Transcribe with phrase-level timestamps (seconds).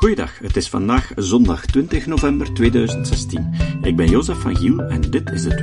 [0.00, 3.54] Goeiedag, het is vandaag zondag 20 november 2016.
[3.82, 5.56] Ik ben Jozef van Giel en dit is de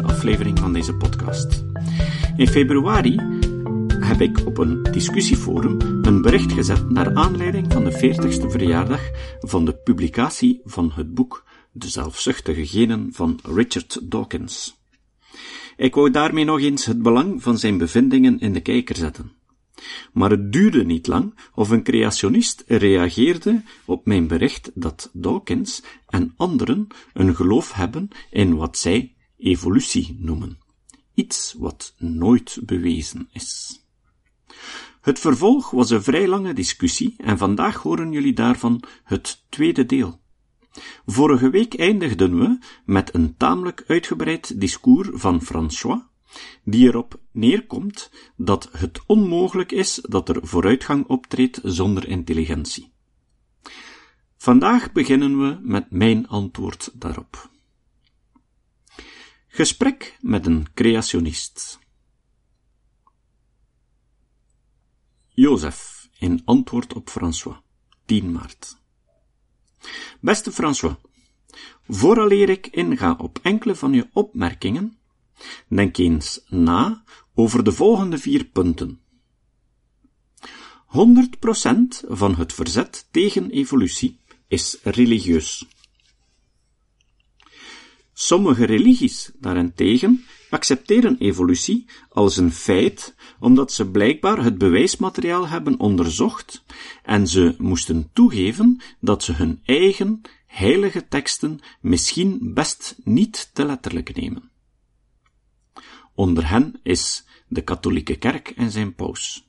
[0.00, 1.64] 297ste aflevering van deze podcast.
[2.36, 3.20] In februari
[4.00, 9.10] heb ik op een discussieforum een bericht gezet naar aanleiding van de 40ste verjaardag
[9.40, 14.76] van de publicatie van het boek De zelfzuchtige genen van Richard Dawkins.
[15.76, 19.37] Ik wou daarmee nog eens het belang van zijn bevindingen in de kijker zetten.
[20.12, 26.34] Maar het duurde niet lang of een creationist reageerde op mijn bericht dat Dawkins en
[26.36, 30.58] anderen een geloof hebben in wat zij evolutie noemen.
[31.14, 33.80] Iets wat nooit bewezen is.
[35.00, 40.20] Het vervolg was een vrij lange discussie en vandaag horen jullie daarvan het tweede deel.
[41.06, 46.00] Vorige week eindigden we met een tamelijk uitgebreid discours van François,
[46.64, 52.92] die erop neerkomt dat het onmogelijk is dat er vooruitgang optreedt zonder intelligentie.
[54.36, 57.50] Vandaag beginnen we met mijn antwoord daarop.
[59.46, 61.78] Gesprek met een creationist.
[65.28, 67.56] Jozef, in antwoord op François,
[68.04, 68.78] 10 maart.
[70.20, 70.94] Beste François,
[71.88, 74.97] vooraleer ik inga op enkele van je opmerkingen,
[75.68, 77.02] denk eens na
[77.34, 79.00] over de volgende vier punten.
[80.88, 85.66] 100% van het verzet tegen evolutie is religieus.
[88.12, 96.64] Sommige religies daarentegen accepteren evolutie als een feit omdat ze blijkbaar het bewijsmateriaal hebben onderzocht
[97.02, 104.16] en ze moesten toegeven dat ze hun eigen heilige teksten misschien best niet te letterlijk
[104.16, 104.50] nemen.
[106.18, 109.48] Onder hen is de katholieke kerk en zijn paus.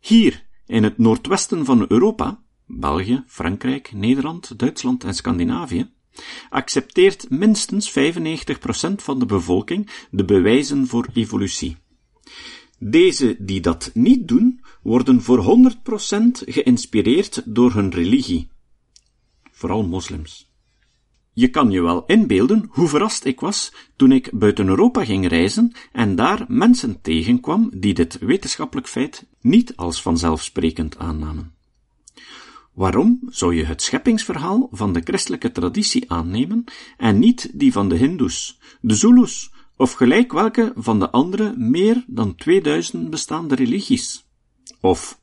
[0.00, 5.90] Hier, in het noordwesten van Europa, België, Frankrijk, Nederland, Duitsland en Scandinavië,
[6.50, 7.94] accepteert minstens 95%
[8.96, 11.76] van de bevolking de bewijzen voor evolutie.
[12.78, 18.48] Deze die dat niet doen, worden voor 100% geïnspireerd door hun religie.
[19.50, 20.47] Vooral moslims.
[21.38, 25.72] Je kan je wel inbeelden hoe verrast ik was toen ik buiten Europa ging reizen
[25.92, 31.54] en daar mensen tegenkwam die dit wetenschappelijk feit niet als vanzelfsprekend aannamen.
[32.72, 36.64] Waarom zou je het scheppingsverhaal van de christelijke traditie aannemen
[36.96, 42.04] en niet die van de Hindoes, de Zulus of gelijk welke van de andere meer
[42.06, 44.26] dan 2000 bestaande religies?
[44.80, 45.20] Of,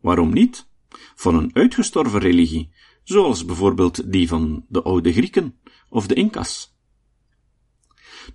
[0.00, 0.66] waarom niet,
[1.14, 2.70] van een uitgestorven religie,
[3.04, 6.76] zoals bijvoorbeeld die van de oude Grieken of de Incas?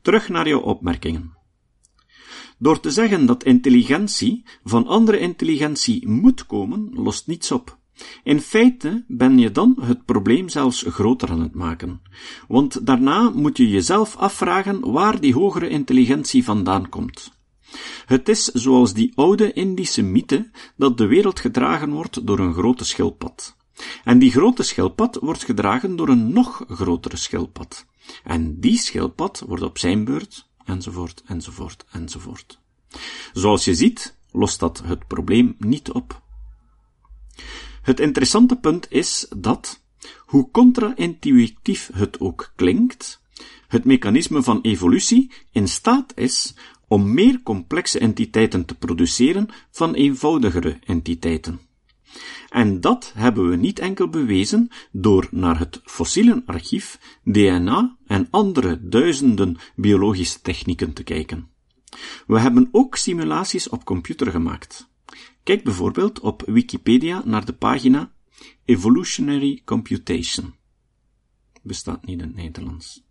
[0.01, 1.37] Terug naar jouw opmerkingen.
[2.57, 7.77] Door te zeggen dat intelligentie van andere intelligentie moet komen, lost niets op.
[8.23, 12.01] In feite ben je dan het probleem zelfs groter aan het maken,
[12.47, 17.31] want daarna moet je jezelf afvragen waar die hogere intelligentie vandaan komt.
[18.05, 22.85] Het is zoals die oude Indische mythe dat de wereld gedragen wordt door een grote
[22.85, 23.57] schildpad.
[24.03, 27.85] En die grote schildpad wordt gedragen door een nog grotere schildpad.
[28.23, 32.59] En die schildpad wordt op zijn beurt, enzovoort, enzovoort, enzovoort.
[33.33, 36.21] Zoals je ziet, lost dat het probleem niet op.
[37.81, 39.81] Het interessante punt is dat,
[40.25, 43.21] hoe contra-intuïtief het ook klinkt,
[43.67, 46.53] het mechanisme van evolutie in staat is
[46.87, 51.68] om meer complexe entiteiten te produceren van eenvoudigere entiteiten.
[52.49, 59.57] En dat hebben we niet enkel bewezen door naar het fossielenarchief, DNA en andere duizenden
[59.75, 61.49] biologische technieken te kijken.
[62.27, 64.89] We hebben ook simulaties op computer gemaakt.
[65.43, 68.11] Kijk bijvoorbeeld op Wikipedia naar de pagina
[68.65, 70.53] Evolutionary Computation.
[71.61, 73.08] Bestaat niet in het Nederlands.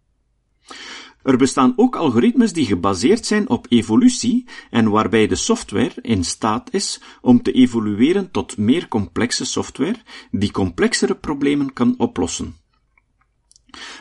[1.23, 6.69] Er bestaan ook algoritmes die gebaseerd zijn op evolutie en waarbij de software in staat
[6.73, 12.57] is om te evolueren tot meer complexe software die complexere problemen kan oplossen.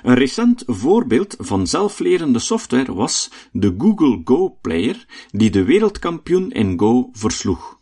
[0.04, 6.80] Een recent voorbeeld van zelflerende software was de Google Go Player die de wereldkampioen in
[6.80, 7.77] Go versloeg.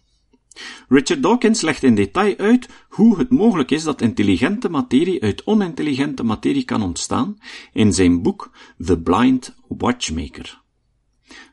[0.88, 6.24] Richard Dawkins legt in detail uit hoe het mogelijk is dat intelligente materie uit onintelligente
[6.24, 7.38] materie kan ontstaan
[7.74, 8.52] in zijn boek
[8.86, 10.62] The Blind Watchmaker.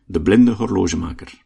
[0.04, 1.42] De blinde horlogemaker.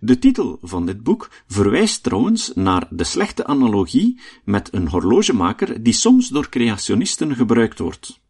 [0.00, 5.92] De titel van dit boek verwijst trouwens naar de slechte analogie met een horlogemaker die
[5.92, 8.20] soms door creationisten gebruikt wordt.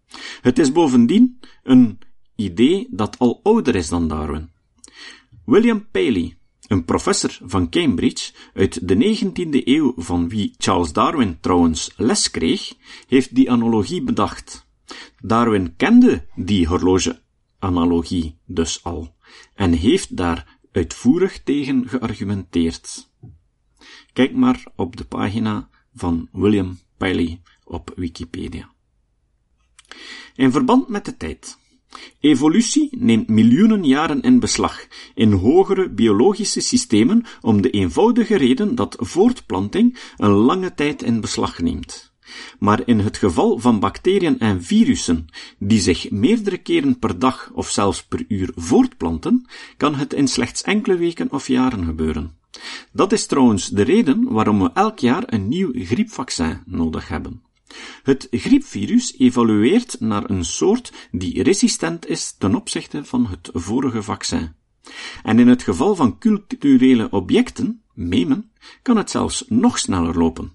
[0.40, 1.98] Het is bovendien een
[2.36, 4.50] idee dat al ouder is dan Darwin.
[5.44, 6.36] William Paley,
[6.70, 12.75] Een professor van Cambridge uit de 19e eeuw, van wie Charles Darwin trouwens les kreeg,
[13.06, 14.67] heeft die analogie bedacht.
[15.22, 19.14] Darwin kende die horloge-analogie dus al
[19.55, 23.11] en heeft daar uitvoerig tegen geargumenteerd.
[24.12, 28.70] Kijk maar op de pagina van William Paley op Wikipedia.
[30.34, 31.58] In verband met de tijd.
[32.20, 38.96] Evolutie neemt miljoenen jaren in beslag in hogere biologische systemen om de eenvoudige reden dat
[38.98, 42.12] voortplanting een lange tijd in beslag neemt.
[42.58, 45.26] Maar in het geval van bacteriën en virussen,
[45.58, 49.46] die zich meerdere keren per dag of zelfs per uur voortplanten,
[49.76, 52.38] kan het in slechts enkele weken of jaren gebeuren.
[52.93, 57.43] Dat is trouwens de reden waarom we elk jaar een nieuw griepvaccin nodig hebben.
[58.02, 64.52] Het griepvirus evolueert naar een soort die resistent is ten opzichte van het vorige vaccin.
[65.22, 68.52] En in het geval van culturele objecten, memen,
[68.82, 70.52] kan het zelfs nog sneller lopen.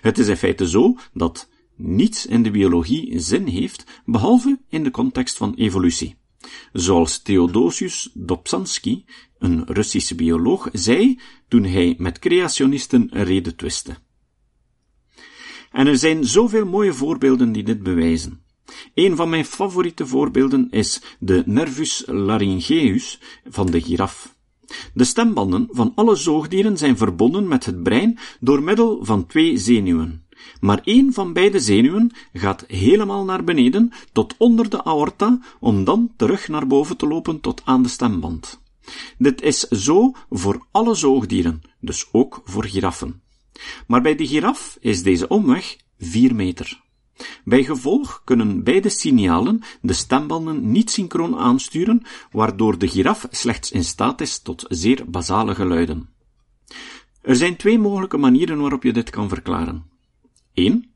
[0.00, 4.90] Het is in feite zo dat niets in de biologie zin heeft, behalve in de
[4.90, 6.16] context van evolutie.
[6.72, 9.04] Zoals Theodosius Dobzhansky,
[9.38, 13.96] een Russische bioloog, zei toen hij met creationisten reden twiste.
[15.76, 18.40] En er zijn zoveel mooie voorbeelden die dit bewijzen.
[18.94, 24.34] Een van mijn favoriete voorbeelden is de nervus laryngeus van de giraf.
[24.94, 30.26] De stembanden van alle zoogdieren zijn verbonden met het brein door middel van twee zenuwen.
[30.60, 36.12] Maar één van beide zenuwen gaat helemaal naar beneden tot onder de aorta om dan
[36.16, 38.60] terug naar boven te lopen tot aan de stemband.
[39.18, 43.24] Dit is zo voor alle zoogdieren, dus ook voor giraffen.
[43.86, 46.84] Maar bij de giraf is deze omweg 4 meter.
[47.44, 53.84] Bij gevolg kunnen beide signalen de stembanden niet synchroon aansturen, waardoor de giraf slechts in
[53.84, 56.08] staat is tot zeer basale geluiden.
[57.22, 59.84] Er zijn twee mogelijke manieren waarop je dit kan verklaren.
[60.52, 60.90] 1.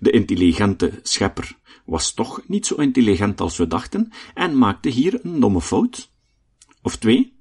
[0.00, 5.40] De intelligente schepper was toch niet zo intelligent als we dachten en maakte hier een
[5.40, 6.10] domme fout.
[6.82, 7.38] Of 2.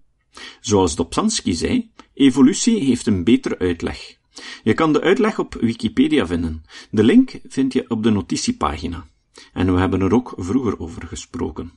[0.59, 4.18] Zoals Dobzhansky zei, evolutie heeft een betere uitleg.
[4.63, 6.63] Je kan de uitleg op Wikipedia vinden.
[6.91, 9.07] De link vind je op de notitiepagina.
[9.53, 11.71] En we hebben er ook vroeger over gesproken.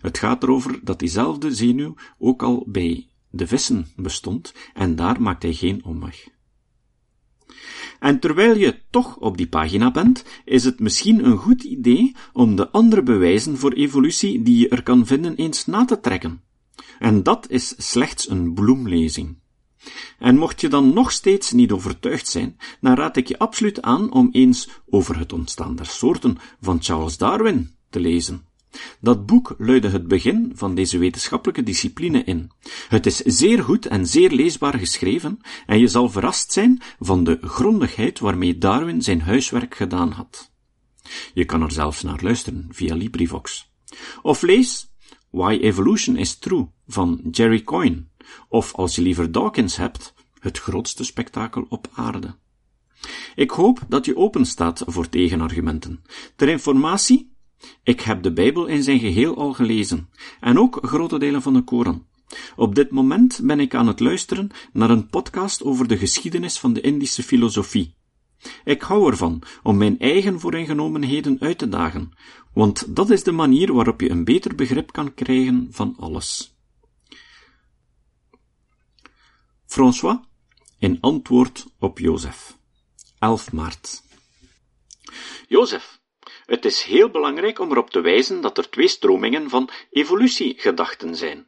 [0.00, 5.42] Het gaat erover dat diezelfde zenuw ook al bij de vissen bestond, en daar maakt
[5.42, 6.28] hij geen omweg.
[8.00, 12.56] En terwijl je toch op die pagina bent, is het misschien een goed idee om
[12.56, 16.42] de andere bewijzen voor evolutie die je er kan vinden eens na te trekken.
[16.98, 19.36] En dat is slechts een bloemlezing.
[20.18, 24.12] En mocht je dan nog steeds niet overtuigd zijn, dan raad ik je absoluut aan
[24.12, 28.46] om eens over het ontstaan der soorten van Charles Darwin te lezen.
[29.00, 32.50] Dat boek luidde het begin van deze wetenschappelijke discipline in.
[32.88, 37.38] Het is zeer goed en zeer leesbaar geschreven, en je zal verrast zijn van de
[37.40, 40.52] grondigheid waarmee Darwin zijn huiswerk gedaan had.
[41.34, 43.72] Je kan er zelfs naar luisteren via LibriVox.
[44.22, 44.88] Of lees
[45.30, 48.04] Why Evolution is True van Jerry Coyne,
[48.48, 52.34] of als je liever Dawkins hebt, het grootste spektakel op aarde.
[53.34, 56.04] Ik hoop dat je open staat voor tegenargumenten.
[56.36, 57.32] Ter informatie,
[57.82, 60.08] ik heb de Bijbel in zijn geheel al gelezen,
[60.40, 62.06] en ook grote delen van de Koran.
[62.56, 66.72] Op dit moment ben ik aan het luisteren naar een podcast over de geschiedenis van
[66.72, 67.94] de Indische filosofie.
[68.64, 72.12] Ik hou ervan om mijn eigen vooringenomenheden uit te dagen,
[72.52, 76.53] want dat is de manier waarop je een beter begrip kan krijgen van alles.
[79.74, 80.18] François
[80.78, 82.56] in antwoord op Jozef.
[83.18, 84.02] 11 maart.
[85.48, 85.98] Jozef,
[86.46, 91.46] het is heel belangrijk om erop te wijzen dat er twee stromingen van evolutiegedachten zijn.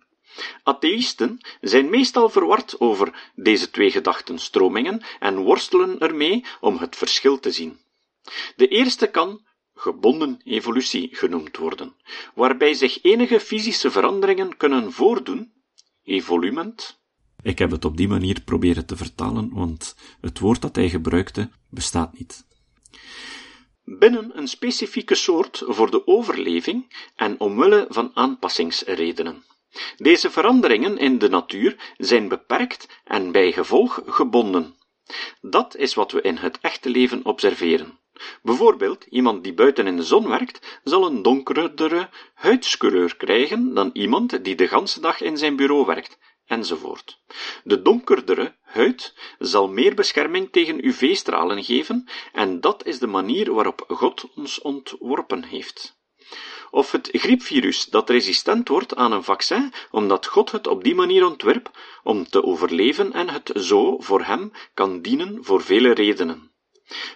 [0.62, 7.50] Atheïsten zijn meestal verward over deze twee gedachtenstromingen en worstelen ermee om het verschil te
[7.50, 7.78] zien.
[8.56, 11.96] De eerste kan gebonden evolutie genoemd worden,
[12.34, 15.52] waarbij zich enige fysische veranderingen kunnen voordoen,
[16.04, 17.04] evolument,
[17.46, 21.50] ik heb het op die manier proberen te vertalen, want het woord dat hij gebruikte
[21.70, 22.44] bestaat niet.
[23.84, 29.44] Binnen een specifieke soort voor de overleving en omwille van aanpassingsredenen.
[29.96, 34.74] Deze veranderingen in de natuur zijn beperkt en bij gevolg gebonden.
[35.40, 37.98] Dat is wat we in het echte leven observeren.
[38.42, 44.44] Bijvoorbeeld, iemand die buiten in de zon werkt, zal een donkerdere huidskleur krijgen dan iemand
[44.44, 47.20] die de ganse dag in zijn bureau werkt, enzovoort.
[47.64, 53.84] De donkerdere huid zal meer bescherming tegen UV-stralen geven, en dat is de manier waarop
[53.88, 55.96] God ons ontworpen heeft.
[56.70, 61.26] Of het griepvirus dat resistent wordt aan een vaccin, omdat God het op die manier
[61.26, 61.70] ontwerp
[62.02, 66.54] om te overleven en het zo voor hem kan dienen voor vele redenen.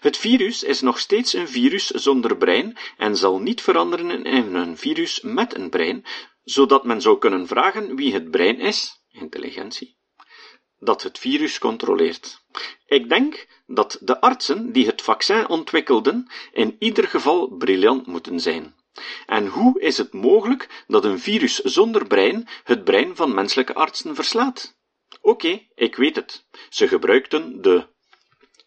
[0.01, 4.77] Het virus is nog steeds een virus zonder brein en zal niet veranderen in een
[4.77, 6.05] virus met een brein,
[6.45, 9.97] zodat men zou kunnen vragen wie het brein is, intelligentie,
[10.79, 12.45] dat het virus controleert.
[12.87, 18.75] Ik denk dat de artsen die het vaccin ontwikkelden in ieder geval briljant moeten zijn.
[19.27, 24.15] En hoe is het mogelijk dat een virus zonder brein het brein van menselijke artsen
[24.15, 24.79] verslaat?
[25.21, 26.47] Oké, ik weet het.
[26.69, 27.87] Ze gebruikten de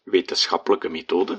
[0.04, 1.38] wetenschappelijke methode,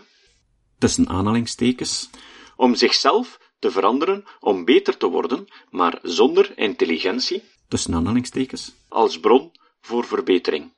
[0.78, 2.10] tussen aanhalingstekens,
[2.56, 7.44] om zichzelf te veranderen om beter te worden, maar zonder intelligentie,
[7.76, 9.52] tussen aanhalingstekens, als bron
[9.82, 10.74] voor verbetering.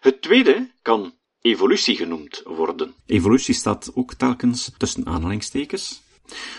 [0.00, 2.94] Het tweede kan evolutie genoemd worden.
[3.06, 6.02] Evolutie staat ook telkens tussen aanhalingstekens,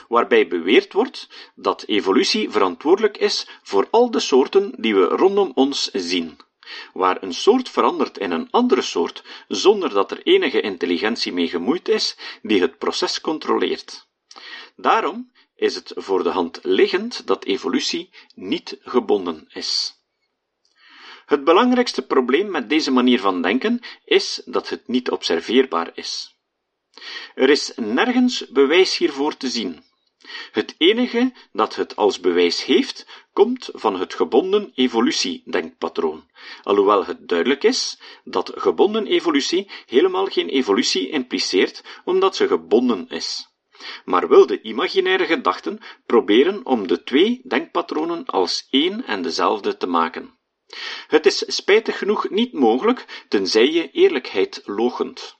[0.07, 5.89] waarbij beweerd wordt dat evolutie verantwoordelijk is voor al de soorten die we rondom ons
[5.93, 6.37] zien.
[6.93, 11.87] Waar een soort verandert in een andere soort, zonder dat er enige intelligentie mee gemoeid
[11.87, 14.07] is, die het proces controleert.
[14.75, 19.93] Daarom is het voor de hand liggend dat evolutie niet gebonden is.
[21.25, 26.37] Het belangrijkste probleem met deze manier van denken is dat het niet observeerbaar is.
[27.35, 29.83] Er is nergens bewijs hiervoor te zien.
[30.51, 36.29] Het enige dat het als bewijs heeft, komt van het gebonden evolutiedenkpatroon,
[36.63, 43.48] alhoewel het duidelijk is dat gebonden evolutie helemaal geen evolutie impliceert, omdat ze gebonden is.
[44.05, 49.87] Maar wil de imaginaire gedachten proberen om de twee denkpatronen als één en dezelfde te
[49.87, 50.37] maken.
[51.07, 55.37] Het is spijtig genoeg niet mogelijk, tenzij je eerlijkheid logent.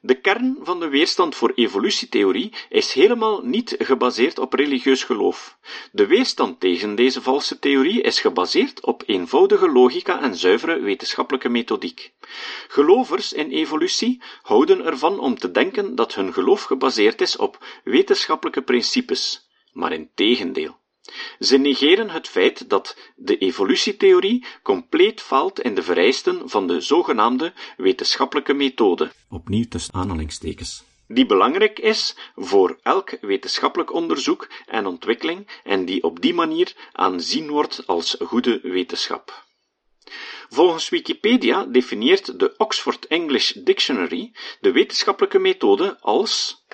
[0.00, 5.58] De kern van de weerstand voor evolutietheorie is helemaal niet gebaseerd op religieus geloof.
[5.92, 12.12] De weerstand tegen deze valse theorie is gebaseerd op eenvoudige logica en zuivere wetenschappelijke methodiek.
[12.68, 18.62] Gelovers in evolutie houden ervan om te denken dat hun geloof gebaseerd is op wetenschappelijke
[18.62, 20.76] principes, maar in tegendeel.
[21.40, 27.52] Ze negeren het feit dat de evolutietheorie compleet faalt in de vereisten van de zogenaamde
[27.76, 29.12] wetenschappelijke methode.
[29.28, 30.84] Opnieuw tussen aanhalingstekens.
[31.08, 37.48] Die belangrijk is voor elk wetenschappelijk onderzoek en ontwikkeling en die op die manier aanzien
[37.48, 39.44] wordt als goede wetenschap.
[40.48, 46.64] Volgens Wikipedia definieert de Oxford English Dictionary de wetenschappelijke methode als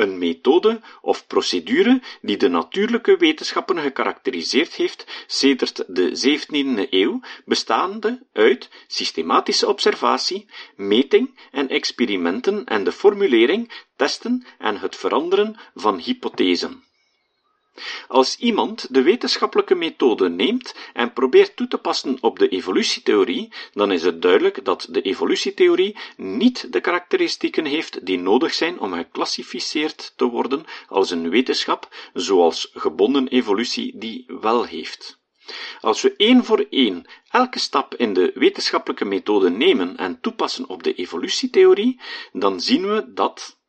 [0.00, 8.26] een methode of procedure die de natuurlijke wetenschappen gekarakteriseerd heeft sedert de 17e eeuw, bestaande
[8.32, 16.84] uit systematische observatie, meting en experimenten en de formulering, testen en het veranderen van hypothesen.
[18.08, 23.92] Als iemand de wetenschappelijke methode neemt en probeert toe te passen op de evolutietheorie, dan
[23.92, 30.12] is het duidelijk dat de evolutietheorie niet de karakteristieken heeft die nodig zijn om geclassificeerd
[30.16, 35.18] te worden als een wetenschap, zoals gebonden evolutie die wel heeft.
[35.80, 40.82] Als we één voor één elke stap in de wetenschappelijke methode nemen en toepassen op
[40.82, 42.00] de evolutietheorie,
[42.32, 43.59] dan zien we dat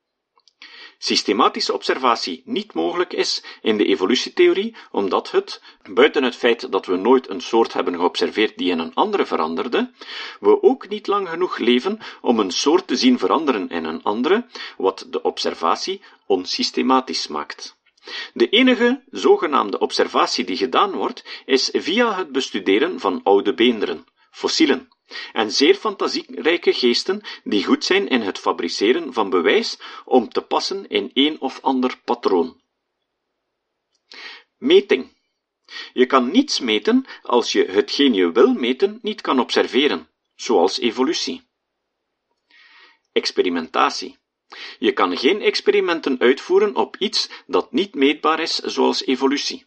[1.03, 5.61] systematische observatie niet mogelijk is in de evolutietheorie, omdat het,
[5.93, 9.91] buiten het feit dat we nooit een soort hebben geobserveerd die in een andere veranderde,
[10.39, 14.45] we ook niet lang genoeg leven om een soort te zien veranderen in een andere,
[14.77, 17.79] wat de observatie onsystematisch maakt.
[18.33, 24.89] De enige zogenaamde observatie die gedaan wordt, is via het bestuderen van oude beenderen, fossielen
[25.33, 30.87] en zeer fantasierijke geesten die goed zijn in het fabriceren van bewijs om te passen
[30.87, 32.61] in een of ander patroon.
[34.57, 35.19] Meting.
[35.93, 41.49] Je kan niets meten als je hetgeen je wil meten niet kan observeren, zoals evolutie.
[43.11, 44.19] Experimentatie.
[44.79, 49.65] Je kan geen experimenten uitvoeren op iets dat niet meetbaar is, zoals evolutie.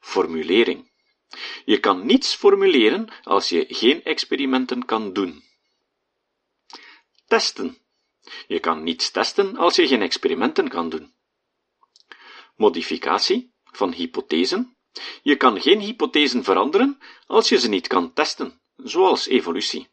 [0.00, 0.90] Formulering.
[1.64, 5.44] Je kan niets formuleren als je geen experimenten kan doen.
[7.26, 7.78] Testen.
[8.46, 11.14] Je kan niets testen als je geen experimenten kan doen.
[12.56, 14.76] Modificatie van hypothesen.
[15.22, 19.88] Je kan geen hypothesen veranderen als je ze niet kan testen, zoals evolutie.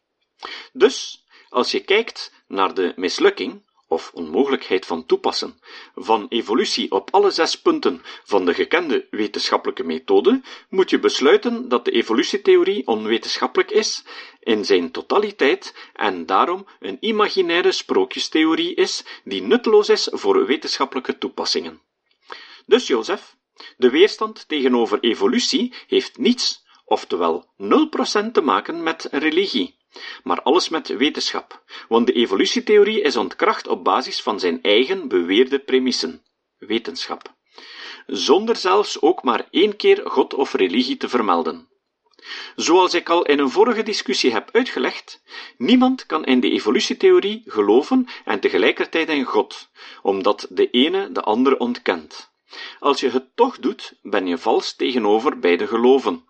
[0.73, 5.59] Dus, als je kijkt naar de mislukking of onmogelijkheid van toepassen
[5.95, 11.85] van evolutie op alle zes punten van de gekende wetenschappelijke methode, moet je besluiten dat
[11.85, 14.03] de evolutietheorie onwetenschappelijk is
[14.39, 21.81] in zijn totaliteit en daarom een imaginaire sprookjestheorie is die nutteloos is voor wetenschappelijke toepassingen.
[22.65, 23.35] Dus, Jozef,
[23.77, 29.81] de weerstand tegenover evolutie heeft niets, oftewel 0% te maken met religie
[30.23, 35.59] maar alles met wetenschap, want de evolutietheorie is ontkracht op basis van zijn eigen beweerde
[35.59, 36.23] premissen,
[36.57, 37.33] wetenschap,
[38.07, 41.67] zonder zelfs ook maar één keer God of religie te vermelden.
[42.55, 45.23] Zoals ik al in een vorige discussie heb uitgelegd,
[45.57, 49.69] niemand kan in de evolutietheorie geloven en tegelijkertijd in God,
[50.01, 52.31] omdat de ene de andere ontkent.
[52.79, 56.25] Als je het toch doet, ben je vals tegenover beide geloven.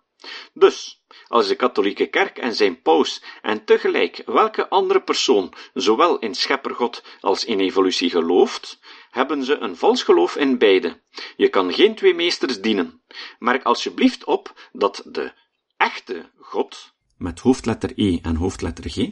[0.52, 6.34] Dus, als de katholieke kerk en zijn paus en tegelijk welke andere persoon zowel in
[6.34, 8.78] schepper God als in evolutie gelooft,
[9.10, 11.00] hebben ze een vals geloof in beide.
[11.36, 13.02] Je kan geen twee meesters dienen.
[13.38, 15.32] Merk alsjeblieft op dat de
[15.76, 19.08] echte God, met hoofdletter E en hoofdletter G,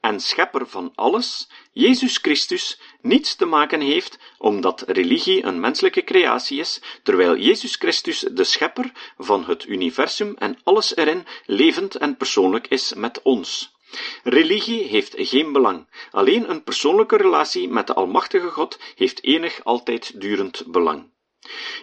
[0.00, 6.60] en schepper van alles, Jezus Christus, niets te maken heeft omdat religie een menselijke creatie
[6.60, 12.66] is, terwijl Jezus Christus de schepper van het universum en alles erin levend en persoonlijk
[12.66, 13.76] is met ons.
[14.22, 15.88] Religie heeft geen belang.
[16.10, 21.10] Alleen een persoonlijke relatie met de Almachtige God heeft enig altijd durend belang.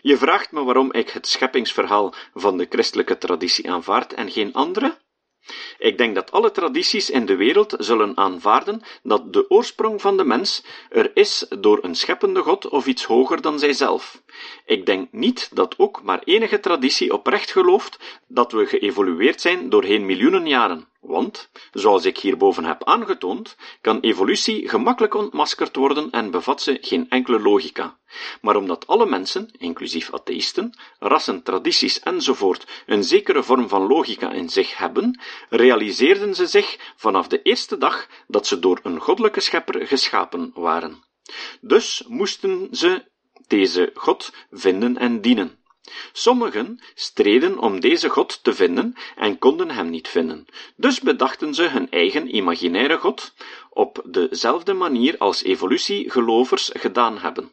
[0.02, 4.98] Je vraagt me waarom ik het scheppingsverhaal van de christelijke traditie aanvaard en geen andere?
[5.78, 10.24] Ik denk dat alle tradities in de wereld zullen aanvaarden dat de oorsprong van de
[10.24, 14.22] mens er is door een scheppende God of iets hoger dan zijzelf.
[14.66, 20.06] Ik denk niet dat ook maar enige traditie oprecht gelooft dat we geëvolueerd zijn doorheen
[20.06, 20.88] miljoenen jaren.
[21.08, 27.10] Want, zoals ik hierboven heb aangetoond, kan evolutie gemakkelijk ontmaskerd worden en bevat ze geen
[27.10, 27.98] enkele logica.
[28.42, 34.50] Maar omdat alle mensen, inclusief atheïsten, rassen, tradities enzovoort, een zekere vorm van logica in
[34.50, 35.20] zich hebben,
[35.50, 41.04] realiseerden ze zich vanaf de eerste dag dat ze door een goddelijke schepper geschapen waren.
[41.62, 43.06] Dus moesten ze
[43.48, 45.64] deze God vinden en dienen.
[46.14, 51.64] Sommigen streden om deze God te vinden en konden hem niet vinden, dus bedachten ze
[51.64, 53.34] hun eigen imaginaire God
[53.70, 57.52] op dezelfde manier als evolutiegelovers gedaan hebben.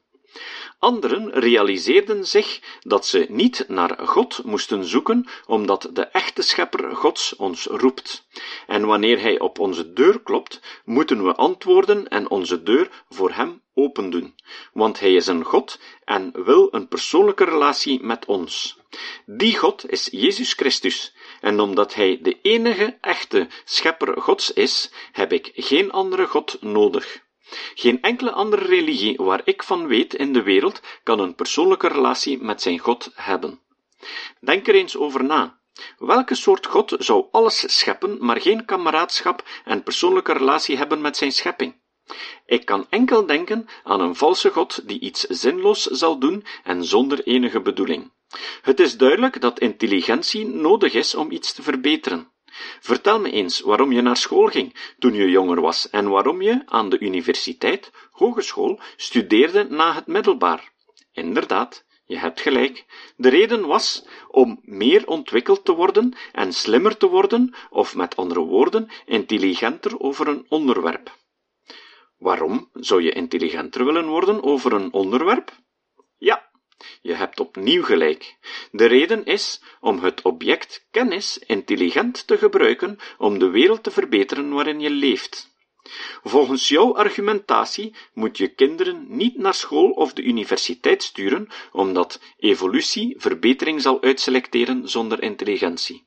[0.82, 7.36] Anderen realiseerden zich dat ze niet naar God moesten zoeken, omdat de echte schepper Gods
[7.36, 8.26] ons roept.
[8.66, 13.62] En wanneer hij op onze deur klopt, moeten we antwoorden en onze deur voor hem
[13.74, 14.34] opendoen,
[14.72, 18.78] want hij is een God en wil een persoonlijke relatie met ons.
[19.26, 25.32] Die God is Jezus Christus, en omdat hij de enige echte schepper Gods is, heb
[25.32, 27.22] ik geen andere God nodig.
[27.74, 32.42] Geen enkele andere religie waar ik van weet in de wereld kan een persoonlijke relatie
[32.42, 33.60] met zijn God hebben.
[34.40, 35.60] Denk er eens over na.
[35.98, 41.32] Welke soort God zou alles scheppen, maar geen kameraadschap en persoonlijke relatie hebben met zijn
[41.32, 41.80] schepping?
[42.46, 47.22] Ik kan enkel denken aan een valse God die iets zinloos zal doen en zonder
[47.22, 48.12] enige bedoeling.
[48.62, 52.31] Het is duidelijk dat intelligentie nodig is om iets te verbeteren.
[52.80, 56.62] Vertel me eens waarom je naar school ging toen je jonger was en waarom je
[56.66, 60.72] aan de universiteit, hogeschool, studeerde na het middelbaar.
[61.12, 62.84] Inderdaad, je hebt gelijk.
[63.16, 68.40] De reden was om meer ontwikkeld te worden en slimmer te worden, of met andere
[68.40, 71.16] woorden, intelligenter over een onderwerp.
[72.18, 75.61] Waarom zou je intelligenter willen worden over een onderwerp?
[77.02, 78.36] Je hebt opnieuw gelijk.
[78.70, 84.52] De reden is om het object kennis intelligent te gebruiken om de wereld te verbeteren
[84.52, 85.50] waarin je leeft.
[86.22, 93.14] Volgens jouw argumentatie moet je kinderen niet naar school of de universiteit sturen, omdat evolutie
[93.18, 96.06] verbetering zal uitselecteren zonder intelligentie.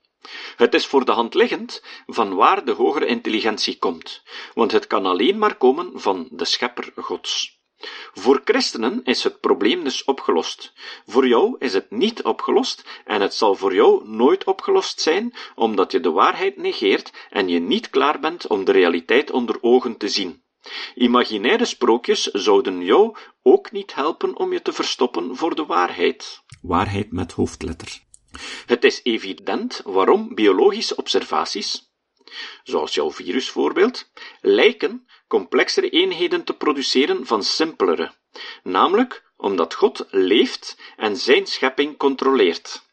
[0.55, 5.05] Het is voor de hand liggend van waar de hogere intelligentie komt, want het kan
[5.05, 7.54] alleen maar komen van de schepper Gods.
[8.13, 10.73] Voor christenen is het probleem dus opgelost.
[11.05, 15.91] Voor jou is het niet opgelost en het zal voor jou nooit opgelost zijn, omdat
[15.91, 20.07] je de waarheid negeert en je niet klaar bent om de realiteit onder ogen te
[20.07, 20.43] zien.
[20.95, 26.43] Imaginaire sprookjes zouden jou ook niet helpen om je te verstoppen voor de waarheid.
[26.61, 28.03] Waarheid met hoofdletter.
[28.65, 31.91] Het is evident waarom biologische observaties,
[32.63, 34.09] zoals jouw virusvoorbeeld,
[34.41, 38.11] lijken complexere eenheden te produceren van simpelere,
[38.63, 42.83] namelijk omdat God leeft en zijn schepping controleert.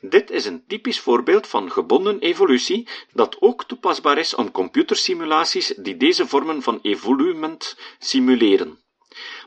[0.00, 5.96] Dit is een typisch voorbeeld van gebonden evolutie dat ook toepasbaar is op computersimulaties die
[5.96, 8.78] deze vormen van evoluement simuleren.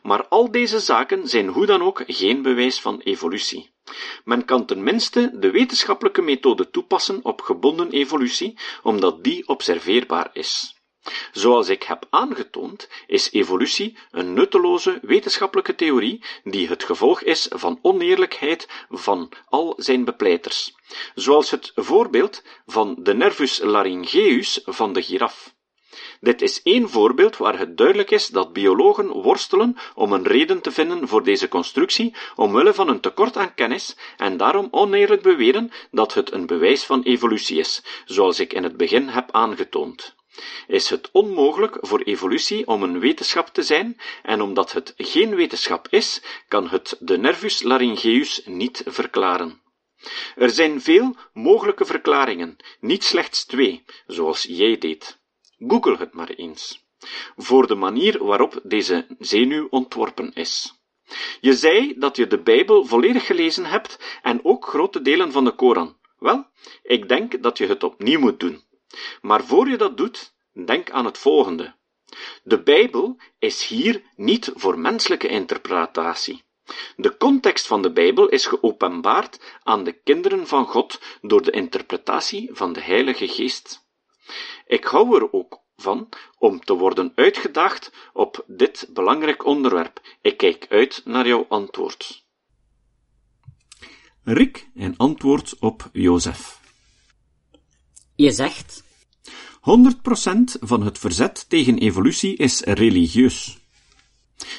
[0.03, 3.73] Maar al deze zaken zijn hoe dan ook geen bewijs van evolutie.
[4.23, 10.80] Men kan tenminste de wetenschappelijke methode toepassen op gebonden evolutie, omdat die observeerbaar is.
[11.31, 17.79] Zoals ik heb aangetoond, is evolutie een nutteloze wetenschappelijke theorie die het gevolg is van
[17.81, 20.75] oneerlijkheid van al zijn bepleiters,
[21.15, 25.53] zoals het voorbeeld van de nervus laryngeus van de giraf.
[26.19, 30.71] Dit is één voorbeeld waar het duidelijk is dat biologen worstelen om een reden te
[30.71, 36.13] vinden voor deze constructie, omwille van een tekort aan kennis, en daarom oneerlijk beweren dat
[36.13, 40.15] het een bewijs van evolutie is, zoals ik in het begin heb aangetoond.
[40.67, 45.87] Is het onmogelijk voor evolutie om een wetenschap te zijn, en omdat het geen wetenschap
[45.89, 49.61] is, kan het de nervus laryngeus niet verklaren.
[50.35, 55.19] Er zijn veel mogelijke verklaringen, niet slechts twee, zoals jij deed.
[55.57, 56.85] Google het maar eens.
[57.37, 60.79] Voor de manier waarop deze zenuw ontworpen is.
[61.41, 65.55] Je zei dat je de Bijbel volledig gelezen hebt en ook grote delen van de
[65.55, 65.97] Koran.
[66.17, 66.45] Wel,
[66.83, 68.63] ik denk dat je het opnieuw moet doen.
[69.21, 70.33] Maar voor je dat doet,
[70.65, 71.75] denk aan het volgende.
[72.43, 76.43] De Bijbel is hier niet voor menselijke interpretatie.
[76.95, 82.49] De context van de Bijbel is geopenbaard aan de kinderen van God door de interpretatie
[82.53, 83.85] van de Heilige Geest.
[84.67, 90.01] Ik hou er ook van om te worden uitgedaagd op dit belangrijk onderwerp.
[90.21, 92.25] Ik kijk uit naar jouw antwoord.
[94.23, 96.60] Rick en antwoord op Jozef.
[98.21, 98.83] Je zegt
[99.59, 103.59] 100% van het verzet tegen evolutie is religieus.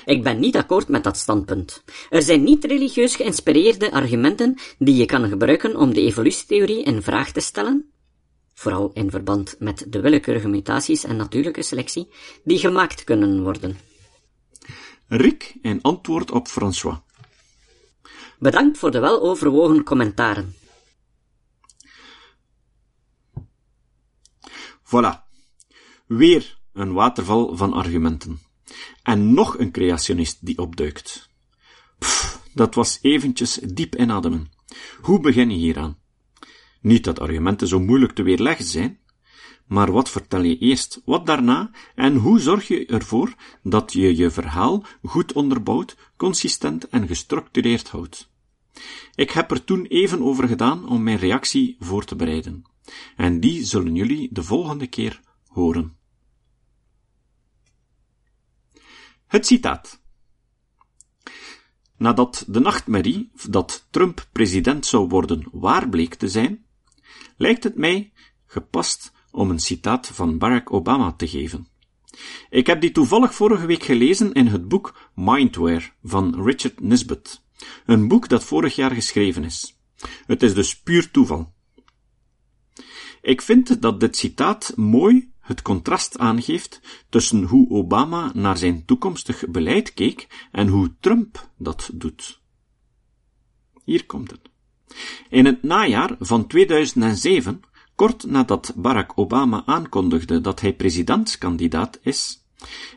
[0.05, 1.83] Ik ben niet akkoord met dat standpunt.
[2.11, 7.33] Er zijn niet religieus geïnspireerde argumenten die je kan gebruiken om de evolutietheorie in vraag
[7.33, 7.91] te stellen,
[8.55, 12.09] vooral in verband met de willekeurige mutaties en natuurlijke selectie,
[12.45, 13.79] die gemaakt kunnen worden.
[15.09, 16.99] Rick en antwoord op François.
[18.39, 20.61] Bedankt voor de weloverwogen commentaren.
[24.93, 25.27] Voilà.
[26.07, 28.41] Weer een waterval van argumenten.
[29.03, 31.31] En nog een creationist die opduikt.
[31.99, 34.51] Pff, dat was eventjes diep inademen.
[35.01, 35.99] Hoe begin je hieraan?
[36.81, 39.01] Niet dat argumenten zo moeilijk te weerleggen zijn,
[39.67, 44.31] maar wat vertel je eerst, wat daarna, en hoe zorg je ervoor dat je je
[44.31, 48.31] verhaal goed onderbouwd, consistent en gestructureerd houdt?
[49.15, 52.65] Ik heb er toen even over gedaan om mijn reactie voor te bereiden.
[53.17, 55.97] En die zullen jullie de volgende keer horen.
[59.27, 60.01] Het citaat.
[61.97, 66.65] Nadat de nachtmerrie dat Trump president zou worden waar bleek te zijn,
[67.37, 68.13] lijkt het mij
[68.47, 71.67] gepast om een citaat van Barack Obama te geven.
[72.51, 77.45] Ik heb die toevallig vorige week gelezen in het boek Mindware van Richard Nisbet,
[77.87, 79.79] een boek dat vorig jaar geschreven is.
[80.27, 81.53] Het is dus puur toeval.
[83.23, 89.49] Ik vind dat dit citaat mooi het contrast aangeeft tussen hoe Obama naar zijn toekomstig
[89.49, 92.41] beleid keek en hoe Trump dat doet.
[93.85, 94.51] Hier komt het.
[95.29, 97.61] In het najaar van 2007,
[97.95, 102.47] kort nadat Barack Obama aankondigde dat hij presidentskandidaat is,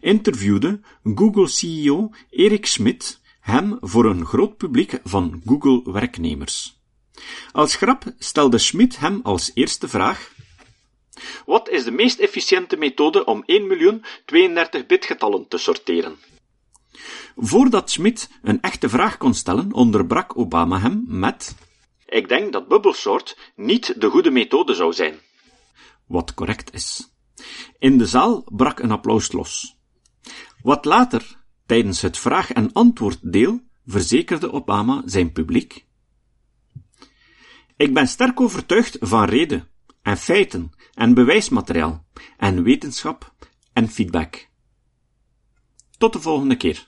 [0.02, 6.84] interviewde Google-CEO Eric Schmidt hem voor een groot publiek van Google-werknemers.
[7.52, 10.34] Als grap stelde Schmidt hem als eerste vraag
[11.46, 16.16] wat is de meest efficiënte methode om 1.032 bitgetallen te sorteren?
[17.36, 21.56] Voordat Schmidt een echte vraag kon stellen, onderbrak Obama hem met
[22.06, 25.16] Ik denk dat bubbelsort niet de goede methode zou zijn.
[26.08, 27.14] Wat correct is.
[27.80, 29.76] In de zaal brak een applaus los.
[30.62, 35.85] Wat later, tijdens het vraag- en antwoorddeel, verzekerde Obama zijn publiek
[37.78, 39.68] ik ben sterk overtuigd van reden
[40.02, 42.06] en feiten en bewijsmateriaal
[42.38, 43.34] en wetenschap
[43.74, 44.48] en feedback.
[45.98, 46.88] Tot de volgende keer.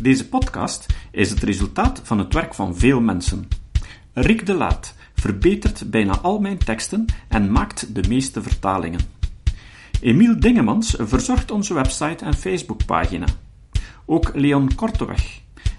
[0.00, 3.48] Deze podcast is het resultaat van het werk van veel mensen.
[4.12, 9.00] Rick de Laat verbetert bijna al mijn teksten en maakt de meeste vertalingen.
[10.00, 13.26] Emiel Dingemans verzorgt onze website en Facebookpagina.
[14.06, 15.40] Ook Leon Korteweg